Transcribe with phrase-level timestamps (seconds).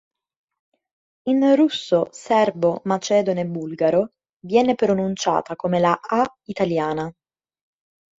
[1.27, 7.13] In russo, serbo, macedone e bulgaro viene pronunciata come la A italiana.